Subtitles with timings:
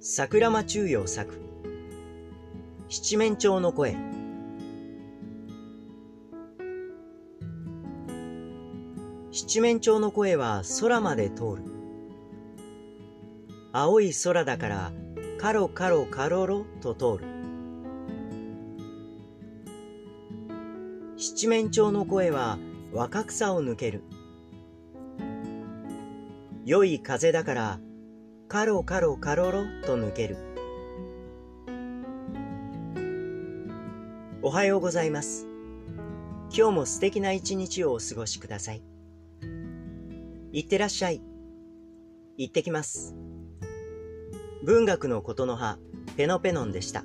[0.00, 1.40] 桜間中陽作。
[2.88, 3.96] 七面鳥の声。
[9.32, 11.62] 七面鳥の声は空まで通る。
[13.72, 14.92] 青い空だから
[15.36, 17.26] カロカロカロロと通る。
[21.16, 22.60] 七面鳥の声は
[22.92, 24.04] 若草を抜ける。
[26.64, 27.80] 良い風だから
[28.48, 30.38] カロカロカロロと抜ける。
[34.40, 35.46] おはようございます。
[36.56, 38.82] 今日も素敵な一日をお過ごしください。
[40.52, 41.20] いってらっしゃい。
[42.38, 43.14] 行ってきます。
[44.64, 45.76] 文学のことの葉、
[46.16, 47.04] ペノペノンでした。